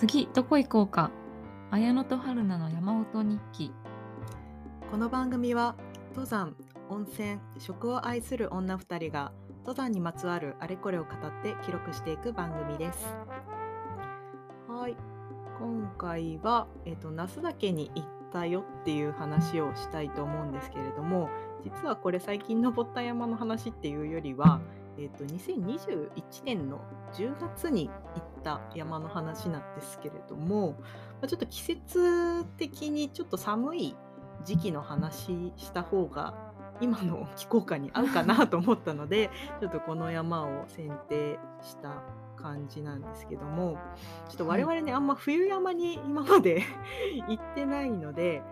[0.00, 1.10] 次どこ行こうか。
[1.70, 3.70] 綾野と春菜の山音日記。
[4.90, 5.76] この番組は
[6.14, 6.56] 登山
[6.88, 13.14] 温泉食を愛する女二人が登山にまつわるあれこれを語って記録していく番組です。
[14.66, 14.96] はい。
[15.58, 21.28] 今回は、えっと那須岳に行ったよっていう話をしたいと思うんですけれども
[21.62, 24.62] 実はこれ最近登った山の話っていうよりは
[25.00, 26.80] えーと、2021年の
[27.14, 30.86] 10月に行った山の話なんですけれども、ま
[31.22, 33.96] あ、ちょっと季節的にちょっと寒い
[34.44, 36.34] 時期の話した方が
[36.80, 39.30] 今の気候感に合うかなと思ったので
[39.60, 42.02] ちょっとこの山を選定した
[42.36, 43.76] 感じなんですけども
[44.28, 46.62] ちょっと我々ね、はい、あんま冬山に今まで
[47.28, 48.42] 行ってないので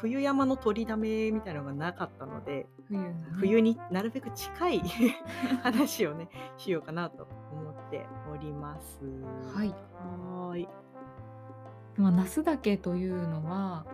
[0.00, 4.82] 冬山の取りだめみたいなのがなかったので冬,、冬になるべく近い
[5.62, 9.00] 話をねしようかなと思っております。
[9.54, 9.68] はい。
[9.68, 10.68] はい。
[11.96, 13.86] まあ、那須岳というのは、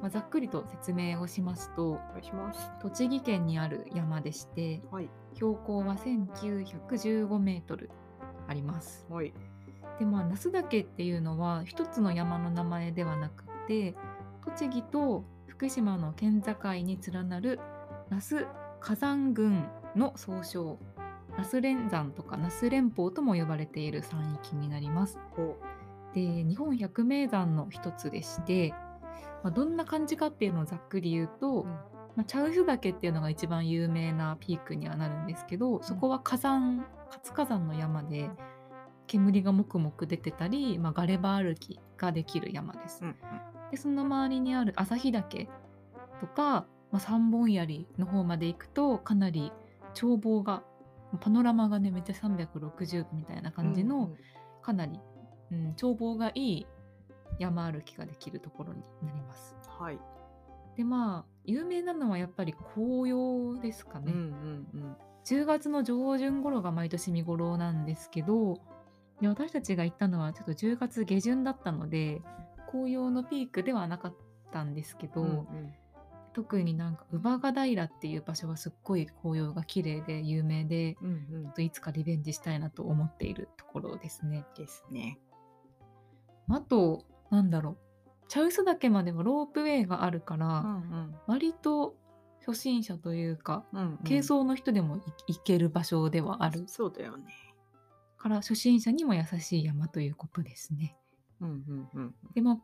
[0.00, 2.70] まあ、ざっくりと説明をしますとお願いします。
[2.80, 7.90] 栃木県にある山でして、はい、標高は1915メートル
[8.48, 9.06] あります。
[9.08, 9.32] はい、
[9.98, 13.94] でまあ那須岳っていうのは一つの山の名前ではなくて
[14.44, 17.60] 栃木と福島の県境に連なる
[18.10, 18.46] 那須
[18.80, 19.64] 火山群
[19.96, 20.78] の総称
[21.36, 25.18] 那須連山とか那須連峰とも呼ばれている山域になります。
[26.14, 28.70] で日本百名山の一つでして、
[29.42, 31.80] まあ、どんな感じかっていうのをざっくり言うと、うん、ま
[32.18, 38.30] あ、茶臼岳っていうのが一番有名なピークにはなるんですけど、そこは火山活火山の山で
[39.08, 43.02] 煙がもくもく出てたり、まあ、ガレバ歩きができる山です。
[43.02, 45.48] うんうんでその周りにある旭岳
[46.20, 49.52] とか、まあ、三本槍の方まで行くとかなり
[50.00, 50.62] 眺望が
[51.18, 54.10] パノラマがねめっちゃ360度みたいな感じの、
[54.62, 54.98] かなり、
[55.52, 56.66] うん、眺望がいい
[57.38, 59.56] 山歩きができるところになります。
[59.78, 59.98] はい、
[60.76, 64.12] でまあ有名なのはやっぱり紅葉ですかね。
[64.12, 68.60] うんうんうん、10月の上旬頃が毎年見頃なんですけど
[69.20, 72.22] で私たちが行ったのはちょっと10月下旬だったので
[72.70, 74.14] 紅葉のピークではなかっ
[74.52, 75.72] たんですけど、うんうん、
[76.34, 84.44] 特になんか乳母ヶ平っていう場所はすっごい紅葉が綺麗で有名で、うんうん、ちょっといつかリベンジしたいなと思っているところですね。
[84.56, 85.18] ですね。
[86.48, 87.78] あとなんだろう
[88.28, 91.94] 茶臼岳まではロープウェイがあるから、うんうん、割と
[92.44, 96.64] 初心者というか、うんうん、軽装の人でも行ける場所ではある。
[96.66, 97.24] そうだよね。
[98.18, 100.96] から初心者にも優しい山ということですね。
[101.40, 102.58] うんうんうん、でまあ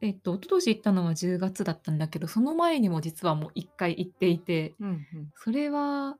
[0.00, 6.16] えっと一昨年行ったのは10月だったんだけどその前にも実はもう1回行っていて、うんうん、それは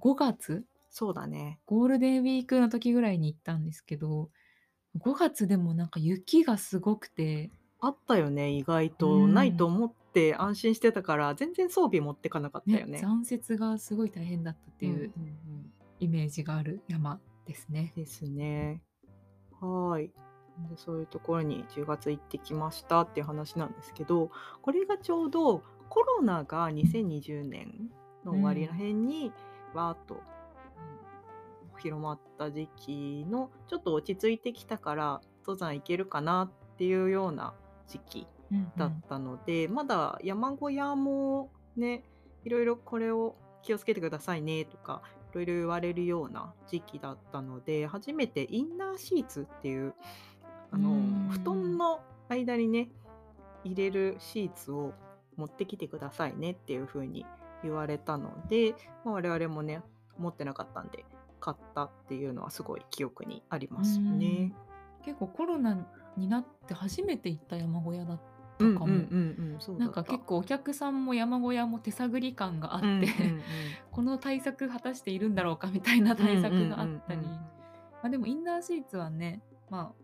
[0.00, 0.64] 5月？
[0.90, 1.58] そうだね。
[1.66, 4.30] ゴールデンウィークの時ぐらいに行ったんですけど
[4.98, 7.50] 5月でもなんか雪がすごくて。
[7.80, 15.12] あったよね意外と、うん、ないと思って安心してたから全然装備持ってかなかったよね、ね、残雪がすごい大変だったっていう
[16.00, 17.92] イメージがある山ですね。
[17.94, 18.80] ですね。
[19.60, 20.10] はい。
[20.70, 24.30] でそういうところに10月行ってきましたっていう話なんですけど
[24.62, 27.90] これがちょうどコロナが2020年
[28.24, 29.32] の終わりらへんに
[29.74, 37.54] わーっと、うん、広まった時期のちょっと落ち着いてきたから登山行けるかなっていうような
[37.86, 38.26] 時期
[38.76, 42.04] だったので、うんうん、まだ山小屋もね
[42.44, 49.94] いろいろこれを気をつけてくださいねとかいろいろ言われるような時期だったので初めてインナーシーツっていう
[50.74, 52.88] あの布団の間にね
[53.64, 54.92] 入れるシーツを
[55.36, 57.24] 持ってきてくださいねっていう風に
[57.62, 58.74] 言われたので、
[59.04, 59.82] まあ、我々もね
[60.18, 61.04] 持ってなかったんで
[61.40, 64.52] 買ったっていうのはすごい記憶にありますよね。
[65.04, 65.86] 結構コロナ
[66.16, 68.20] になって初めて行った山小屋だっ
[68.58, 68.86] たかも。
[69.78, 73.42] なんか結構お客さんも山小屋も手探り感があって、うんうんうん、
[73.92, 77.50] この対策果たしているんだろうかみたいな対策があったり、ま
[78.04, 80.03] あ、でもインナーシーツはねまあ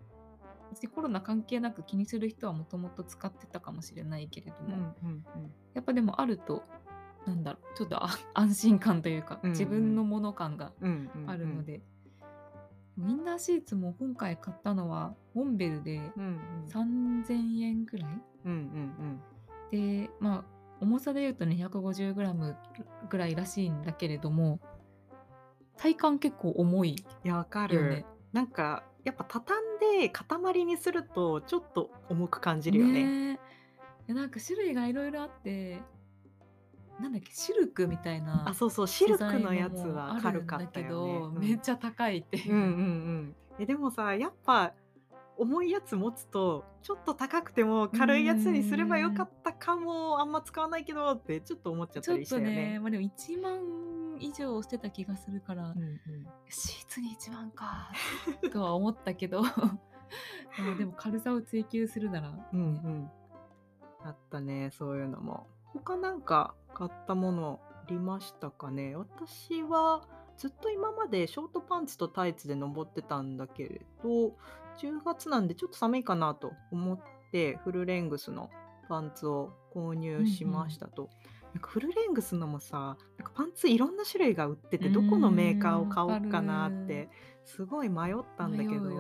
[0.71, 6.63] 別にコロナ関係なく気にする人はもともと使ってたかもしれないけれども、うんうんうん、やっぱでもあると
[7.27, 8.01] なんだろうちょっと
[8.35, 10.73] 安心感というか、自分のもの感が
[11.27, 11.83] あるので、
[12.97, 13.05] うん。
[13.05, 16.01] うん、インナーシーツも今回買ったのはモンベルで
[16.69, 18.61] 3000円ぐらい、うんうん
[19.73, 22.57] うん、でまあ重さで言うとね 150g
[23.09, 24.61] ぐらいらしいんだけれども
[25.77, 33.35] 体感結構重い、ね、いやわかるなんかやっぱ畳んで塊にするとちょっと重く感じるよね。
[33.35, 33.41] ね
[34.09, 35.81] なんか種類がいろいろあって
[37.01, 42.55] なんだっけシルクみたいなあそうそうシルクのやつは軽かったよね、うん、めっちゃ高いっていう。
[42.55, 44.75] うんうんうん、えでもさやっぱ
[45.39, 52.73] 重いやつ持つとちょっと高くても軽いやつにすればよかったかもあんま使わないけどってちょっと思っちゃったりしたよね。
[52.73, 53.90] ねまあ、でも1万
[54.21, 56.01] 以上してた気がするから、うんうん、
[56.49, 57.91] シーツに1万か
[58.53, 59.43] とは思ったけど。
[60.79, 63.11] でも軽さを追求するなら、ね、うんうん。
[64.03, 65.47] あったねそういうのも。
[65.73, 68.97] 他なんか買ったものありましたかね？
[68.97, 70.03] 私は
[70.37, 74.35] ずっと今までショートパンツとタイツで登ってたんだけれど
[74.79, 76.99] 10月なんでちょっと寒いかなと思っ
[77.31, 78.51] てフルレングスの
[78.89, 81.03] パンツを購入しましたと。
[81.03, 81.13] うんうん、
[81.55, 87.09] なんかフルレングスのもさなんかパンツいろんな種類が売っててどこのメーカーを買おうかなって
[87.45, 88.91] すごい迷ったんだけど、ね、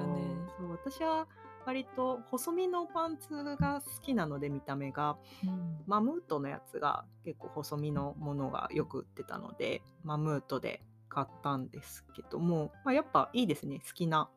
[0.58, 1.28] そう私は
[1.66, 14.30] 割と細身のパンツが好きなので見た目が、うん、マムートのやつが結構細身のものがよく売ってたのでマムートで買ったんですけども、まあ、やっぱいいですね好きな、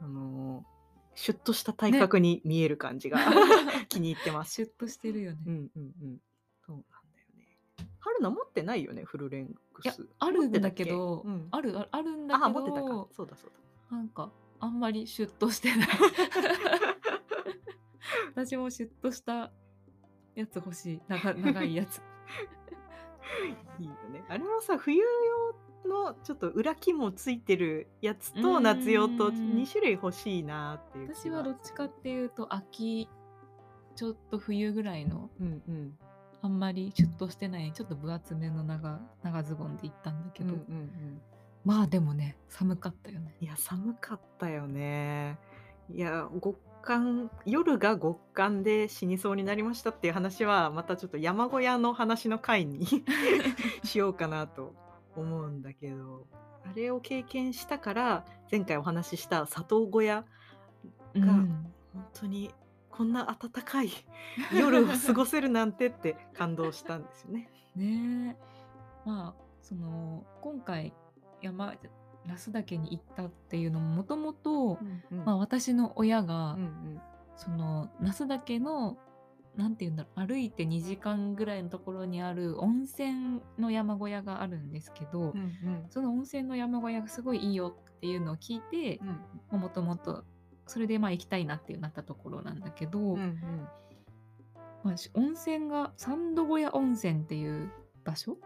[0.00, 0.64] あのー、
[1.14, 3.24] シュッとした体格に見える感じが、ね、
[3.88, 4.54] 気に入ってます。
[4.54, 5.38] シュッとしてるよね。
[5.46, 6.18] うんうんうん。
[6.66, 6.84] そう。
[8.00, 10.08] 春菜持ってないよねフルレングス。
[10.18, 12.46] あるんだけど、うん、あるあるんだけど。
[12.46, 13.06] あ持ってたか。
[13.12, 13.50] そうだそう
[13.90, 13.96] だ。
[13.96, 15.88] なんかあんまりシュッとしてない。
[18.34, 19.52] 私もシュッとした
[20.34, 22.02] やつ欲しい長長いやつ。
[23.78, 24.24] いいよね。
[24.28, 25.54] あれもさ冬用
[25.88, 33.08] のちょっと裏起もついてるやつと夏用と2種類欲しいなっていう私はどっちかっていうと秋
[33.96, 35.98] ちょっと冬ぐらいの、うんうん、
[36.42, 41.20] あんまりシュッとしてないちょっと分厚めの長長ズボンで行ったんだけど、うんうんうん、
[41.64, 43.34] まあでもね寒かったよね。
[43.40, 45.38] いや寒かったよね。
[45.92, 52.86] いや極寒夜が極寒で死にそうになりましたっていう話はまたちょっと山小屋の話の回に
[53.84, 54.74] しようかなと
[55.16, 56.26] 思うんだけど。
[56.64, 60.24] あれを経験したから前回お話しした里小屋
[61.16, 61.72] が本
[62.12, 62.50] 当に
[63.00, 63.90] こんな暖かい
[64.52, 67.48] 夜を過ごせるなんてって感動したんですよね。
[67.74, 68.36] ね
[69.06, 70.92] まあその今回
[71.40, 71.72] 山
[72.26, 74.78] 那須岳に行ったっていうのももともと
[75.24, 77.00] 私の親が、うんうん、
[77.36, 78.98] その那須岳の
[79.56, 89.00] 何て言うんだろう歩いて2時間ぐらいのところにある温泉の山小屋があるんですけど、うんうん、その温泉の山小屋がすごいいいよっていうのを聞いて
[89.50, 90.22] もともと
[90.70, 93.68] それでまあ行きたいなってなったところなんだけど、うんうん、
[94.84, 97.72] まあ、温泉が三度小屋温泉っていう
[98.04, 98.36] 場所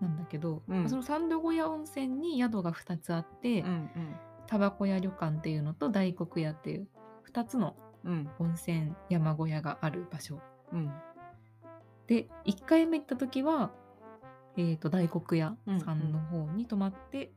[0.00, 3.64] なんだけど、うん、その三度小屋温泉に宿が2つあって、
[4.46, 6.86] タバコ屋旅館っていうのと大黒屋っていう
[7.32, 7.74] 2つの
[8.04, 10.40] 温泉山小屋がある場所、
[10.72, 10.92] うん、
[12.06, 13.72] で1回目行った時は、
[14.56, 17.30] えーと、大黒屋さんの方に泊まって、うんうん、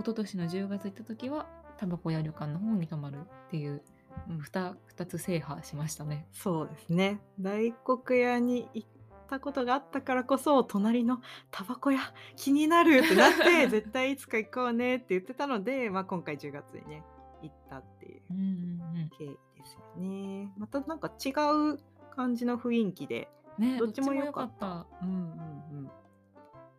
[0.00, 3.82] 一昨年の10月行った時はタバコ屋旅館の方に泊まるっていう
[4.28, 6.26] 2, 2つ制覇しましたね。
[6.32, 8.88] そうですね大黒屋に行っ
[9.28, 12.00] たことがあったからこそ隣のタバコ屋
[12.36, 17.02] 気になるってなって 絶対いつか行こうねって言ってたので、まあ、今回10月にね
[17.42, 18.22] 行ったっていう
[19.18, 20.52] 経緯ですよね。
[20.56, 21.30] またなんか違
[21.74, 21.78] う
[22.14, 23.28] 感じの雰囲気で、
[23.58, 24.86] ね、どっちも良かった。
[25.02, 25.90] うんうんうん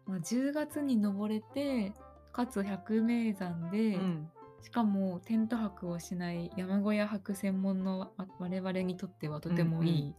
[0.06, 1.94] まあ、10月に登れて
[2.32, 4.30] かつ百名山で、うん、
[4.66, 10.16] しかもテント泊をしない山小屋泊専門の我々にとってはとてもいい、うんうん、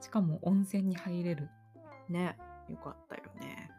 [0.00, 1.50] しかも温泉に入れる。
[2.08, 2.38] ね
[2.70, 3.70] よかったよね。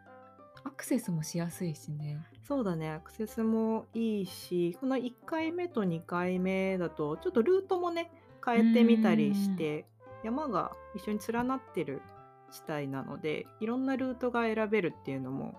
[0.64, 2.20] アクセスもしやすいしね。
[2.48, 2.92] そうだね。
[2.92, 8.12] アクセスもいいしこの1回目と2回目だとちょっとルートもね
[8.46, 9.88] 変えてみたりして
[10.24, 12.04] 山が一緒に連なってる
[12.52, 15.56] 地帯なのでいろんなルートが選べるっていうのも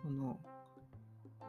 [0.00, 0.38] この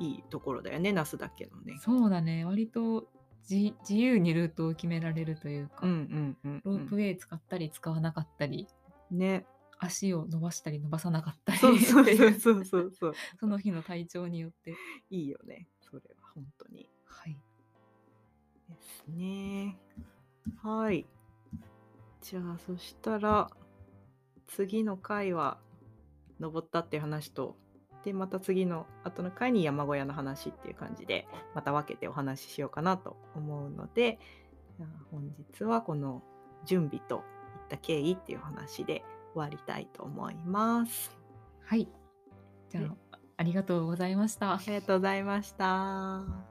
[0.01, 1.77] いいところだよね那須だけのね。
[1.79, 2.43] そうだね。
[2.43, 3.07] 割と
[3.49, 8.67] 自由にルートを決められるというか、ロープウェイ使ったり使わなかったり
[9.11, 9.45] ね。
[9.83, 13.13] 足を伸ばしたり伸ばさなかったりそうそうそうそうそう。
[13.39, 14.75] その日の体調によって。
[15.09, 16.87] いいよねそれは本当に。
[17.05, 17.33] はい。
[18.69, 19.79] ですね。
[20.57, 21.07] はい。
[22.21, 23.49] じゃあそしたら
[24.45, 25.59] 次の回は
[26.39, 27.57] 登ったって話と
[28.03, 34.19] でまた次の後の回に山小屋の話っていう感じでまた分けてお話ししようかなと思うので
[35.11, 36.23] 本日はこの
[36.65, 37.21] 準備といっ
[37.69, 39.03] た経緯っていう話で
[39.33, 41.15] 終わりたいと思います。
[41.63, 41.87] はい。
[42.69, 42.81] じゃ
[43.11, 44.53] あ、ありがとうございました。
[44.53, 46.50] ありがとうございました。